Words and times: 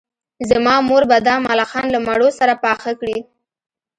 زما 0.49 0.75
مور 0.87 1.03
به 1.09 1.17
دا 1.27 1.35
ملخان 1.47 1.85
له 1.93 1.99
مڼو 2.07 2.29
سره 2.39 2.53
پاخه 2.63 2.91
کړي 2.99 3.17